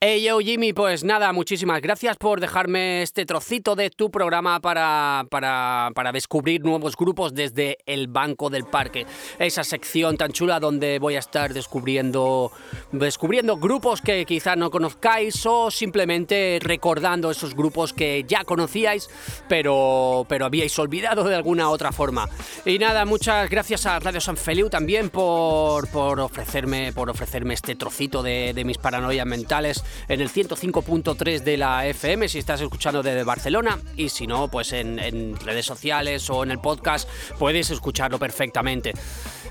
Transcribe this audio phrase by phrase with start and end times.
[0.00, 5.24] Hey yo Jimmy, pues nada, muchísimas gracias por dejarme este trocito de tu programa para,
[5.30, 9.06] para, para, descubrir nuevos grupos desde el Banco del Parque.
[9.38, 12.52] Esa sección tan chula donde voy a estar descubriendo,
[12.92, 19.08] descubriendo grupos que quizás no conozcáis o simplemente recordando esos grupos que ya conocíais
[19.48, 22.28] pero, pero habíais olvidado de alguna otra forma.
[22.64, 27.74] Y nada, muchas gracias a Radio San Feliu también por, por, ofrecerme, por ofrecerme este
[27.74, 29.77] trocito de, de mis paranoias mentales
[30.08, 34.72] en el 105.3 de la FM si estás escuchando desde Barcelona y si no, pues
[34.72, 37.08] en, en redes sociales o en el podcast
[37.38, 38.92] puedes escucharlo perfectamente.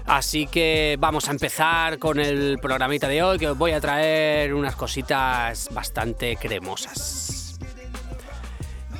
[0.05, 4.53] Así que vamos a empezar con el programita de hoy que os voy a traer
[4.53, 7.36] unas cositas bastante cremosas.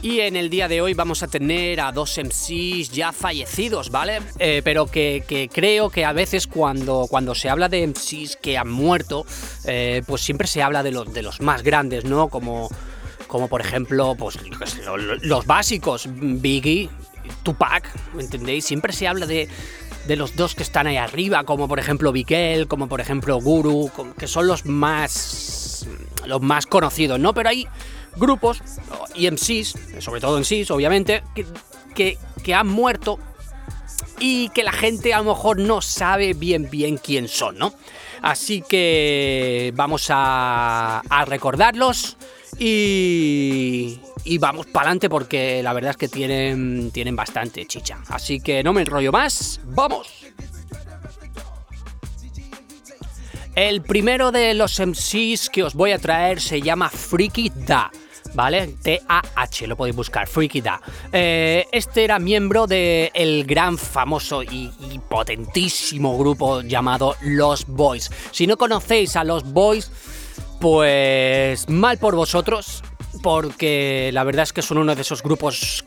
[0.01, 4.19] Y en el día de hoy vamos a tener a dos MCs ya fallecidos, ¿vale?
[4.38, 8.69] Eh, pero que, creo que a veces cuando, cuando se habla de MCs que han
[8.69, 9.25] muerto,
[9.65, 12.29] eh, pues siempre se habla de los, de los más grandes, ¿no?
[12.29, 12.69] Como,
[13.27, 14.38] como por ejemplo, pues
[15.23, 16.89] los, básicos, Biggie,
[17.41, 18.66] Tupac, ¿me entendéis?
[18.66, 19.50] Siempre se habla de,
[20.07, 23.91] de los dos que están ahí arriba, como por ejemplo Vikel, como por ejemplo Guru,
[24.17, 25.88] que son los más
[26.27, 27.33] los más conocidos, ¿no?
[27.33, 27.67] Pero hay
[28.17, 28.61] grupos
[29.15, 31.23] y MCs, sobre todo MCs, obviamente,
[31.95, 33.19] que, que, han muerto
[34.19, 37.73] y que la gente a lo mejor no sabe bien bien quién son, ¿no?
[38.21, 42.17] Así que vamos a, a recordarlos
[42.57, 47.99] y, y vamos para adelante porque la verdad es que tienen, tienen bastante chicha.
[48.09, 50.07] Así que no me enrollo más, ¡vamos!
[53.55, 57.91] El primero de los MCs que os voy a traer se llama Freaky Da.
[58.33, 58.75] ¿Vale?
[58.81, 60.81] T-A-H, lo podéis buscar, Freaky Da.
[61.11, 64.72] Eh, este era miembro del el gran, famoso y,
[65.09, 68.11] potentísimo grupo llamado Los Boys.
[68.31, 69.92] Si no conocéis a Los Boys,
[70.59, 72.84] pues mal por vosotros,
[73.22, 75.86] porque la verdad es que son uno de esos grupos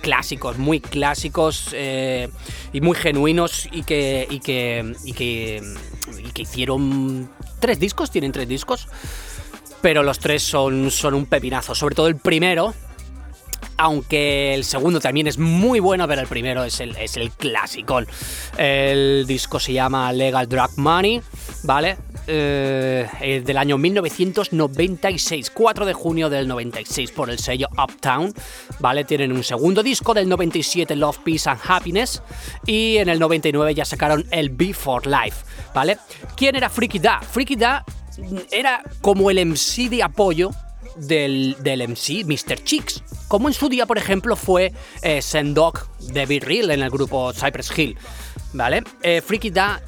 [0.00, 2.28] clásicos, muy clásicos eh,
[2.72, 5.62] y muy genuinos y que, y que, y que,
[6.18, 8.88] y que hicieron tres discos, tienen tres discos
[9.80, 11.74] pero los tres son, son un pepinazo.
[11.74, 12.74] Sobre todo el primero,
[13.76, 18.00] aunque el segundo también es muy bueno, pero el primero es el, es el clásico.
[18.58, 21.22] El disco se llama Legal Drug Money,
[21.62, 21.96] ¿vale?
[22.26, 28.34] Eh, del año 1996, 4 de junio del 96, por el sello Uptown,
[28.78, 29.04] ¿vale?
[29.04, 32.22] Tienen un segundo disco del 97, Love, Peace and Happiness,
[32.66, 35.96] y en el 99 ya sacaron el Before Life, ¿vale?
[36.36, 37.20] ¿Quién era Freaky Da?
[37.20, 37.84] Freaky Da
[38.50, 40.50] era como el MC de apoyo
[40.96, 42.62] del, del MC Mr.
[42.62, 44.72] Chicks, como en su día, por ejemplo, fue
[45.02, 47.96] eh, Sendok de Be Real en el grupo Cypress Hill,
[48.52, 48.82] ¿vale?
[49.02, 49.80] Eh, Freaky Da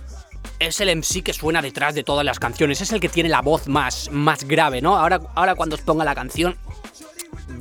[0.59, 3.43] es el MC que suena detrás de todas las canciones, es el que tiene la
[3.43, 4.97] voz más, más grave, ¿no?
[4.97, 6.57] Ahora, ahora cuando os ponga la canción,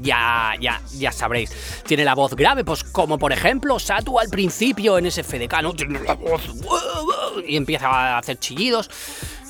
[0.01, 1.51] ya, ya, ya sabréis.
[1.85, 5.73] Tiene la voz grave, pues como por ejemplo Satu al principio en ese FDK, ¿no?
[5.73, 6.41] Tiene la voz
[7.45, 8.89] y empieza a hacer chillidos.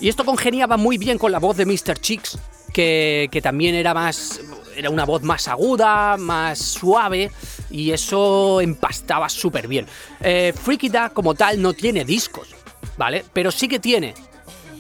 [0.02, 2.00] Y esto congeniaba muy bien con la voz de Mr.
[2.00, 2.40] Chicks,
[2.74, 4.42] que, que también era más.
[4.76, 7.30] Era una voz más aguda, más suave,
[7.70, 9.86] y eso empastaba súper bien.
[10.22, 12.56] Eh, Freaky Da, como tal, no tiene discos,
[12.98, 13.24] ¿vale?
[13.32, 14.16] Pero sí que tiene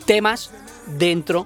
[0.06, 0.50] temas
[0.98, 1.46] dentro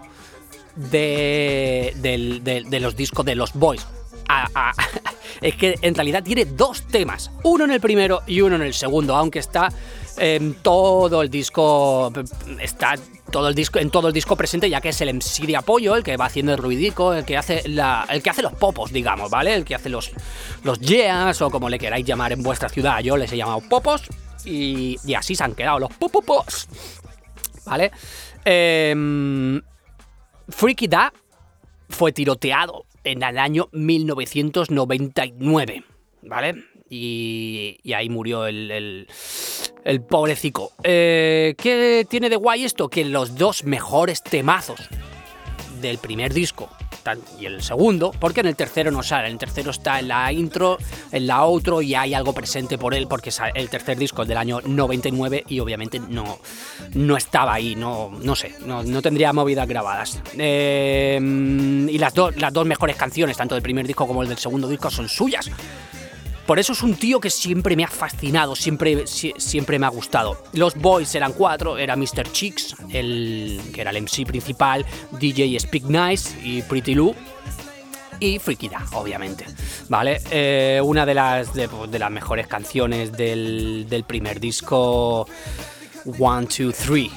[0.76, 3.86] de, de, de, los discos de los Boys.
[5.42, 8.74] Es que en realidad tiene dos temas, uno en el primero y uno en el
[8.74, 9.70] segundo, aunque está
[10.18, 12.12] en todo el disco,
[12.60, 12.96] está
[13.32, 15.96] todo el disco, en todo el disco presente, ya que es el MC de apoyo,
[15.96, 18.92] el que va haciendo el ruidico, el que hace la, el que hace los popos,
[18.92, 19.54] digamos, ¿vale?
[19.54, 20.12] El que hace los,
[20.64, 24.04] los yeas o como le queráis llamar en vuestra ciudad, yo les he llamado popos
[24.46, 26.68] y, y así se han quedado los popopos,
[27.66, 27.92] ¿vale?
[28.46, 29.62] Eh,
[30.50, 31.12] Freaky Da
[31.90, 35.84] fue tiroteado en el año 1999,
[36.24, 36.75] ¿vale?
[36.98, 39.08] Y, y ahí murió el,
[39.84, 40.72] el, pobrecico.
[40.84, 42.88] Eh, ¿Qué tiene de guay esto?
[42.88, 44.80] Que los dos mejores temazos
[45.82, 46.70] del primer disco
[47.40, 50.32] y el segundo, porque en el tercero no sale, en el tercero está en la
[50.32, 50.78] intro,
[51.12, 54.38] en la outro y hay algo presente por él, porque el tercer disco es del
[54.38, 56.40] año 99 y obviamente no,
[56.94, 60.20] no estaba ahí, no, no sé, no, no tendría movidas grabadas.
[60.38, 64.68] Eh, y las, las dos mejores canciones, tanto del primer disco como el del segundo
[64.68, 65.52] disco, son suyas.
[66.46, 70.38] Por eso es un tío que siempre me ha fascinado, siempre, siempre me ha gustado.
[70.54, 72.32] Los boys eran cuatro, era Mr.
[72.32, 74.86] Chicks, el, que era el MC principal,
[75.20, 77.16] DJ Speak Nice y Pretty Lou.
[78.20, 79.46] Y Freaky Da, obviamente.
[79.90, 80.22] ¿Vale?
[80.32, 81.68] Eh, una de las, de,
[82.00, 85.28] las mejores canciones del, del primer disco,
[86.18, 87.12] One, Two, Three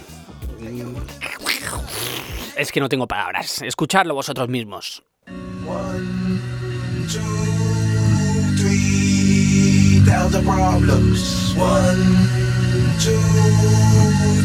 [2.56, 3.62] es que no tengo palabras.
[3.62, 5.02] Escuchadlo vosotros mismos.
[5.66, 6.40] One,
[10.18, 11.54] three, thousand problems.
[11.54, 12.02] One,
[12.98, 13.18] two,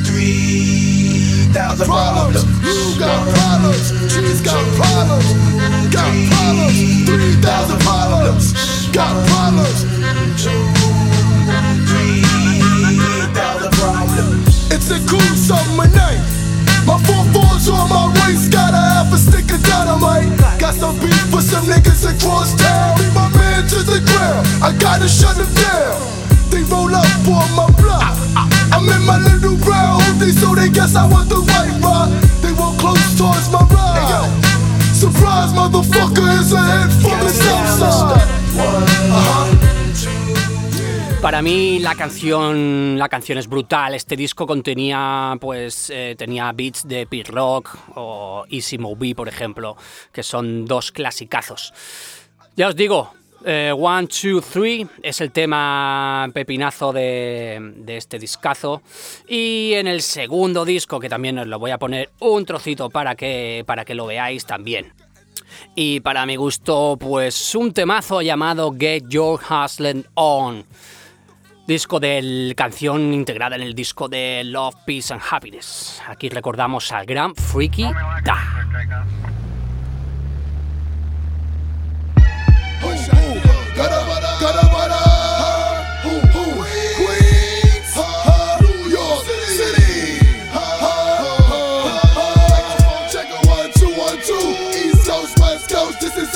[0.06, 2.44] three, thousand problems.
[2.62, 3.90] You got problems.
[4.14, 5.34] She's got problems.
[5.90, 7.06] Got problems.
[7.10, 8.54] Three thousand problems.
[8.94, 9.82] Got problems.
[10.38, 10.64] Two,
[11.90, 12.22] three,
[13.34, 14.72] thousand problems.
[14.72, 16.22] It's a cool summer night.
[16.86, 20.38] My four fours on my waist, got a half a stick of dynamite.
[20.60, 23.00] Got some beef for some niggas across town.
[23.16, 23.33] My
[23.70, 24.48] to the ground.
[24.62, 26.02] I gotta shut down.
[26.50, 27.74] They roll up my.
[28.74, 31.30] I'm in my little brown hoodie, so they guess I want.
[31.30, 34.30] They close towards my ride.
[34.94, 38.44] Surprise, motherfucker, is a head from the south.
[41.22, 43.96] Para mí la canción, la canción es brutal.
[43.96, 49.78] Este disco contenía, pues, eh, tenía beats de Pete Rock o Easy Movie, por ejemplo,
[50.12, 51.74] que son dos clasicazos.
[52.58, 53.14] Ya os digo,
[53.46, 58.82] eh, One, Two, Three es el tema pepinazo de, de este discazo.
[59.28, 63.16] Y en el segundo disco, que también os lo voy a poner un trocito para
[63.16, 64.94] que, para que lo veáis también.
[65.76, 70.66] Y para mi gusto, pues un temazo llamado Get Your Hustling On.
[71.66, 76.02] Disco de canción integrada en el disco de Love, Peace and Happiness.
[76.08, 77.86] Aquí recordamos al gran Freaky
[78.26, 78.68] Da.
[95.24, 96.36] Coast, West Coast, this is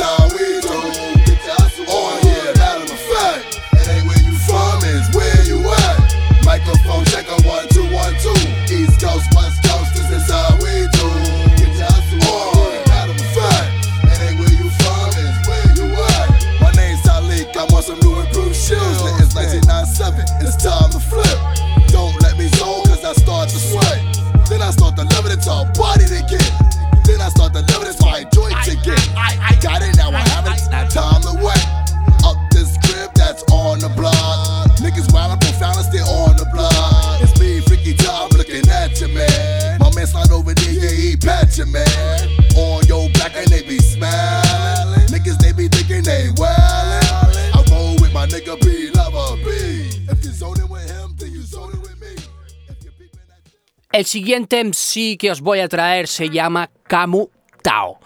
[54.18, 57.30] siguiente MC que os voy a traer se llama Camu
[57.62, 58.00] Tao.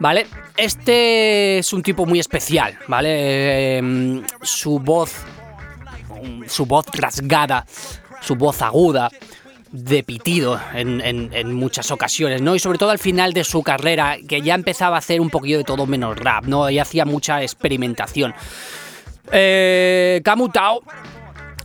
[0.00, 0.26] ¿Vale?
[0.56, 3.10] Este es un tipo muy especial, ¿vale?
[3.10, 5.12] Eh, su voz,
[6.46, 7.66] su voz rasgada,
[8.22, 9.10] su voz aguda,
[9.70, 12.54] de pitido en, muchas ocasiones, ¿no?
[12.54, 15.58] Y sobre todo al final de su carrera, que ya empezaba a hacer un poquillo
[15.58, 16.70] de todo menos rap, ¿no?
[16.70, 18.32] Y hacía mucha experimentación.
[19.30, 20.80] Eh, Camu Tao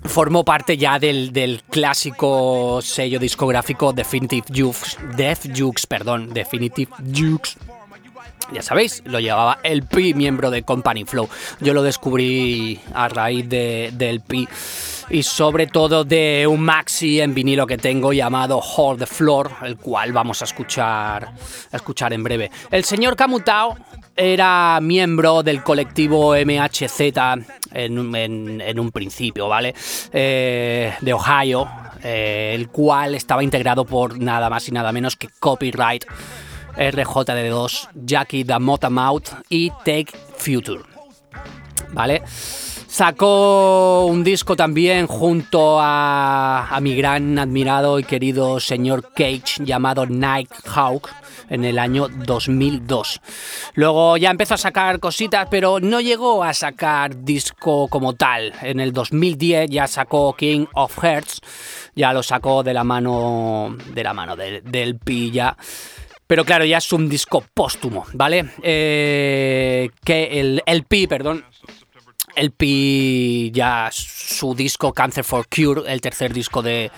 [0.05, 7.57] formó parte ya del, del clásico sello discográfico Definitive Jukes, Def Jukes, perdón, Definitive Jukes.
[8.53, 11.29] Ya sabéis, lo llevaba el Pi, miembro de Company Flow.
[11.61, 14.47] Yo lo descubrí a raíz de, del Pi
[15.09, 19.77] y sobre todo de un maxi en vinilo que tengo llamado Hold the Floor, el
[19.77, 21.29] cual vamos a escuchar,
[21.71, 22.51] a escuchar en breve.
[22.71, 23.77] El señor Camutao
[24.15, 27.01] era miembro del colectivo MHZ
[27.71, 29.73] en, un- principio, ¿vale?
[30.11, 31.67] Eh, de Ohio,
[32.03, 36.05] eh, el cual estaba integrado por nada más y nada menos que Copyright,
[36.77, 40.07] RJD2, Jackie the Motamouth y Take
[40.37, 40.81] Future.
[41.91, 42.21] ¿Vale?
[42.93, 51.09] Sacó un disco también junto a, mi gran admirado y querido señor Cage llamado Nighthawk
[51.49, 53.19] en el año 2002.
[53.73, 58.53] Luego ya empezó a sacar cositas, pero no llegó a sacar disco como tal.
[58.61, 61.41] En el 2010 ya sacó King of Hearts,
[61.95, 65.57] ya lo sacó de la mano de la mano de- del Pilla.
[66.27, 68.51] Pero claro, ya es un disco póstumo, ¿vale?
[68.61, 71.43] Eh, que el, el Pi, perdón,
[72.35, 76.91] el Pi ya su disco Cancer for Cure, el tercer disco de,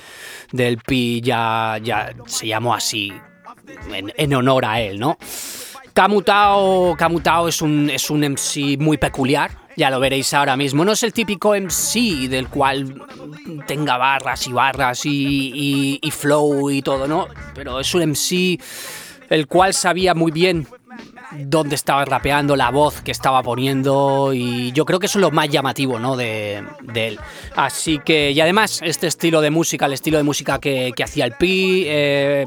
[0.51, 3.13] del Pi ya, ya se llamó así
[3.93, 5.17] en, en honor a él, ¿no?
[5.93, 10.83] Camutao, Camutao es un, es un MC muy peculiar, ya lo veréis ahora mismo.
[10.83, 13.01] No es el típico MC del cual
[13.65, 17.27] tenga barras y barras y- y flow y todo, ¿no?
[17.53, 18.59] Pero es un MC
[19.29, 20.67] el cual sabía muy bien
[21.37, 25.31] dónde estaba rapeando, la voz que estaba poniendo y yo creo que eso es lo
[25.31, 26.15] más llamativo ¿no?
[26.15, 26.63] de,
[26.95, 27.19] él.
[27.55, 31.25] Así que, y además, este estilo de música, el estilo de música que, que hacía
[31.25, 32.45] el Pi, eh,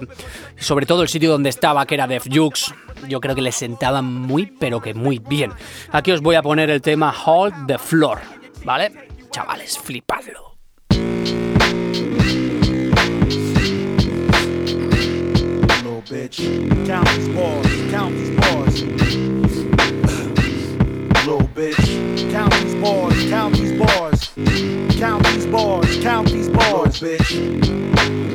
[0.56, 2.74] sobre todo el sitio donde estaba, que era Def Jux,
[3.08, 5.52] yo creo que le sentaba muy, pero que muy bien.
[5.92, 8.18] Aquí os voy a poner el tema Hold the Floor,
[8.64, 8.92] ¿vale?
[9.30, 10.57] Chavales, flipadlo.
[16.08, 16.86] Bitch.
[16.86, 18.82] Count these bars, count these bars,
[21.26, 22.30] Little bitch.
[22.30, 24.30] count these bars, count these bars,
[24.98, 27.00] count these bars, count these bars.
[27.00, 28.27] bitch.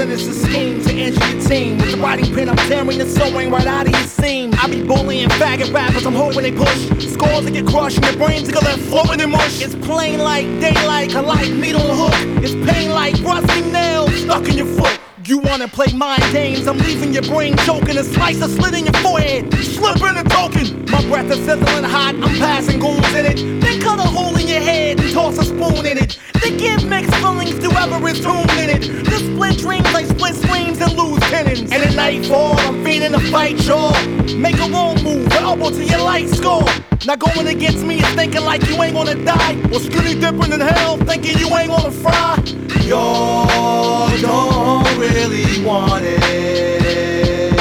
[0.00, 1.78] Engineer, a scheme to injure your team.
[1.78, 4.52] With the writing pen, I'm tearing the sewing right out of your seam.
[4.54, 6.88] I be bullying faggot rappers, I'm hoping they push.
[7.12, 9.62] Scores that get crushed and their brains are left floating in mush.
[9.62, 12.44] It's plain like daylight, a light needle on a hook.
[12.44, 14.98] It's pain like rusty nails stuck in your foot.
[15.26, 16.66] You wanna play mind games?
[16.66, 17.96] I'm leaving your brain choking.
[17.98, 20.84] A slice of slit in your forehead, slipping and token.
[20.90, 23.60] My breath is sizzling hot, I'm passing goons in it.
[23.60, 26.18] Then cut a hole in your head and toss a spoon in it.
[26.42, 28.82] They give mixed feelings to whoever is tuned in it.
[28.84, 29.29] Split
[29.60, 31.70] dreams like split screams and lose tendons.
[31.72, 33.94] And at nightfall, I'm feeding the fight, y'all.
[34.36, 36.64] Make a wrong move, elbow to your light score.
[37.06, 39.60] Now going against me is thinking like you ain't gonna die.
[39.72, 42.36] Or skinny dipping in hell, thinking you ain't gonna fry.
[42.84, 47.60] Y'all don't really want it.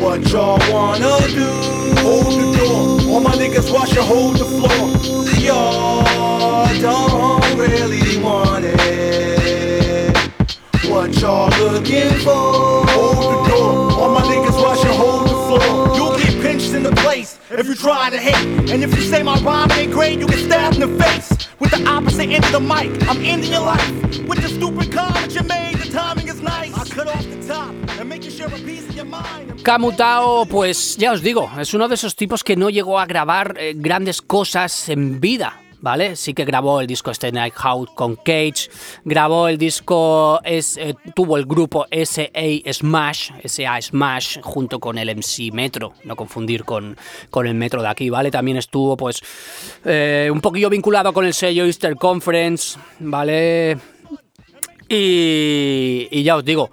[0.00, 1.50] What y'all wanna do?
[2.02, 3.12] Hold the door.
[3.12, 4.90] All my niggas watch you hold the floor.
[5.38, 8.95] Y'all don't really want it.
[11.26, 12.86] What y'all looking for?
[12.86, 13.92] Hold the door.
[14.00, 15.96] All my niggas watch you hold the floor.
[15.96, 18.70] You'll get pinched in the place if you try to hate.
[18.70, 21.48] And if you say my rhyme ain't great, you get stabbed in the face.
[21.58, 23.90] With the opposite end of the mic, I'm ending your life.
[24.28, 26.72] With the stupid comment you made, the timing is nice.
[26.74, 27.74] I cut off the top
[29.62, 33.56] Kamutao, pues ya os digo, es uno de esos tipos que no llegó a grabar
[33.58, 35.60] eh, grandes cosas en vida.
[35.86, 36.16] ¿Vale?
[36.16, 38.68] Sí que grabó el disco este Night Out con Cage,
[39.04, 42.72] grabó el disco, es, eh, tuvo el grupo S.A.
[42.72, 43.80] Smash, S.A.
[43.80, 46.96] Smash, junto con el MC Metro, no confundir con,
[47.30, 48.32] con el Metro de aquí, ¿vale?
[48.32, 49.20] También estuvo, pues,
[49.84, 53.78] eh, un poquillo vinculado con el sello Easter Conference, ¿vale?
[54.88, 56.68] Y, y ya os digo,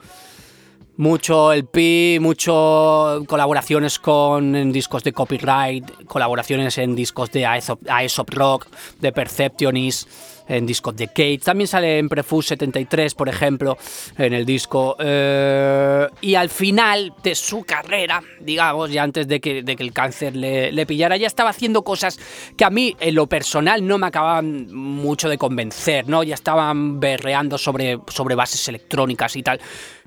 [1.04, 8.30] mucho el Pi, mucho colaboraciones con discos de copyright, colaboraciones en discos de Aesop, Aesop
[8.30, 8.68] Rock,
[9.02, 10.08] de Perceptionist,
[10.48, 11.40] en discos de Kate.
[11.44, 13.78] También sale en Prefuse 73, por ejemplo,
[14.18, 14.96] en el disco.
[15.00, 19.94] eh, y al final de su carrera, digamos, ya antes de que, de que el
[19.94, 22.20] cáncer le, le pillara, ya estaba haciendo cosas
[22.58, 26.24] que a mí, en lo personal, no me acababan mucho de convencer, ¿no?
[26.24, 29.60] Ya estaban berreando sobre, sobre bases electrónicas y tal.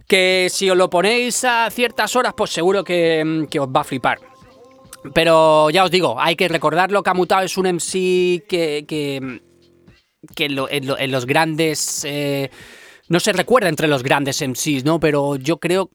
[0.06, 4.18] Que si os lo ponéis a ciertas horas, pues seguro que, os va a flipar.
[5.14, 9.40] Pero ya os digo, hay que recordarlo, Camutao es un MC que,
[10.34, 12.04] que en, lo- en lo- en los grandes...
[12.04, 12.50] eh,
[13.08, 14.98] no se recuerda entre los grandes MCs, ¿no?
[14.98, 15.90] Pero yo creo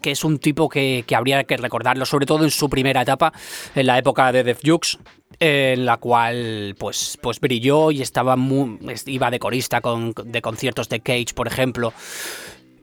[0.00, 3.32] que es un tipo que, que habría que recordarlo, sobre todo en su primera etapa,
[3.74, 4.98] en la época de Def Jux,
[5.38, 10.88] en la cual pues, pues brilló y estaba muy, iba de corista con, de conciertos
[10.88, 11.92] de Cage, por ejemplo.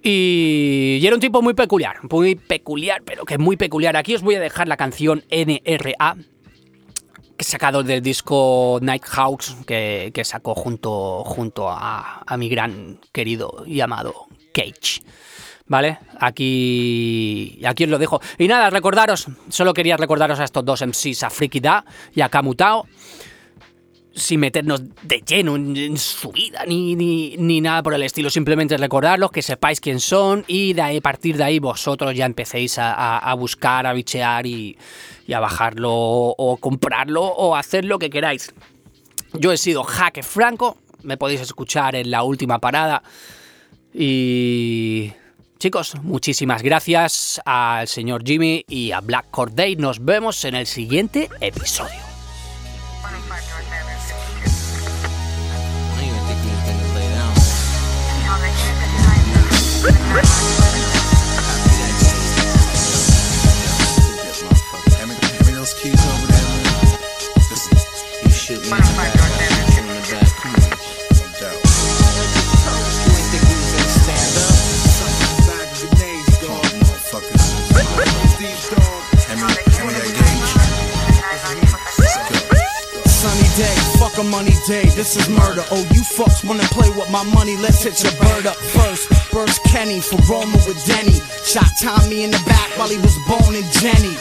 [0.04, 3.96] Y, y era un tipo muy peculiar, muy peculiar, pero que muy peculiar.
[3.96, 6.18] Aquí os voy a dejar la canción NRA,
[7.40, 13.64] sacado del disco Night House, que, que sacó junto, junto a, a mi gran querido
[13.66, 14.14] y amado
[14.54, 15.02] Cage.
[15.66, 16.00] ¿Vale?
[16.20, 18.20] Aquí, aquí os lo dejo.
[18.38, 22.30] Y nada, recordaros, solo quería recordaros a estos dos MCs, a Freaky Da y a
[22.30, 22.86] Kamutao
[24.16, 28.30] sin meternos de lleno en, en su vida ni, ni, nada por el estilo.
[28.30, 32.78] Simplemente recordarlos, que sepáis quién son y de a partir de ahí vosotros ya empecéis
[32.78, 34.78] a, a- buscar, a bichear y,
[35.34, 38.54] a bajarlo o, o comprarlo o hacer lo que queráis.
[39.34, 43.02] Yo he sido Jaque Franco, me podéis escuchar en la última parada
[43.94, 45.12] y...
[45.60, 49.78] Chicos, muchísimas gracias al señor Jimmy y a Black Corday.
[49.78, 52.03] Nos vemos en el siguiente episodio.
[84.34, 84.86] Money day.
[84.96, 85.64] This is murder.
[85.70, 89.23] Oh, you fucks wanna play with my money, let's hit your bird up first.
[89.34, 91.20] Burst Kenny for Roma with Denny.
[91.44, 94.14] Shot Tommy in the back while he was boning Jenny.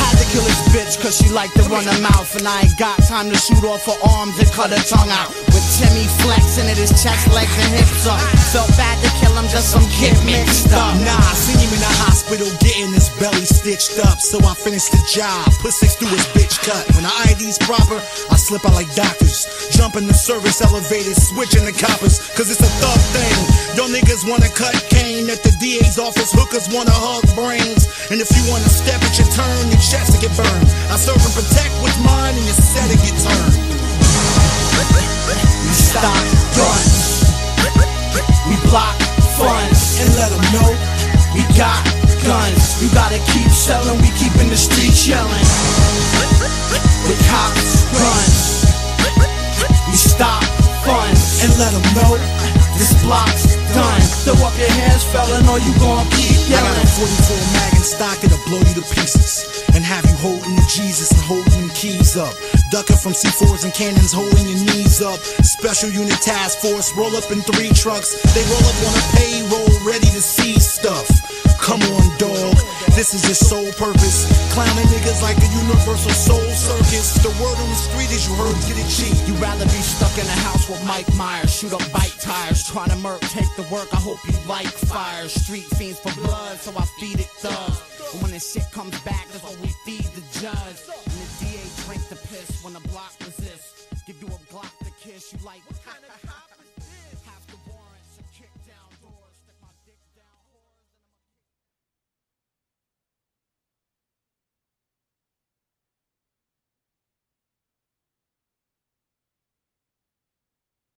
[0.00, 2.78] Had to kill his bitch cause she liked to run her mouth And I ain't
[2.78, 5.43] got time to shoot off her arms and cut her tongue out
[5.74, 8.20] Timmy flexing at his chest, legs and hips up
[8.54, 11.82] Felt bad to kill him, just some kid mixed up Nah, I seen him in
[11.82, 14.18] the hospital getting his belly stitched up.
[14.18, 16.82] So I finished the job, put six through his bitch cut.
[16.94, 18.00] When the ID's proper,
[18.30, 19.46] I slip out like doctors.
[19.70, 23.38] Jump in the service elevator, switching the coppers, cause it's a thug thing.
[23.76, 27.86] Y'all niggas wanna cut cane at the DA's office, hookers wanna hug brains.
[28.10, 30.68] And if you wanna step at your turn, your chest to get burned.
[30.90, 33.74] I serve and protect with mine, and your set to get turned.
[35.94, 36.26] We stock
[36.58, 37.22] guns
[38.50, 38.96] We block
[39.38, 40.74] funds And let 'em know
[41.34, 41.86] we got
[42.26, 45.46] guns You gotta keep selling, we keepin' the streets yelling
[47.06, 48.30] The cops run.
[49.88, 50.42] We stop
[50.82, 52.18] funds And let 'em know
[52.76, 56.74] this block's done Throw up your hands, felon, or you gon' keep I got a
[56.74, 59.62] yelling 44 mag in stock, it'll blow you to pieces.
[59.74, 62.34] And have you holding the Jesus and holding them keys up.
[62.74, 65.22] Ducking from C4s and cannons, holding your knees up.
[65.46, 68.18] Special unit task force, roll up in three trucks.
[68.34, 71.06] They roll up on a payroll, ready to see stuff.
[71.62, 72.58] Come on, dog.
[72.98, 74.26] This is your sole purpose.
[74.50, 77.14] Clowning niggas like a universal soul circus.
[77.22, 79.14] The word on the street is you heard, get it cheap.
[79.30, 82.90] You'd rather be stuck in a house with Mike Myers, shoot up bike tires, trying
[82.90, 83.86] to murk, take the work.
[83.94, 85.28] I hope you like fire.
[85.28, 87.78] Street fiends for blood, so I feed it thugs.
[88.10, 90.82] But when this shit comes back, that's what we feed the judge.
[92.08, 93.86] DA the piss when the block resists.
[94.06, 95.62] Give you a Glock to kiss, you like.